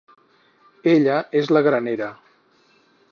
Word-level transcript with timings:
Ella 0.93 1.19
és 1.43 1.53
la 1.57 1.63
granera. 1.69 2.09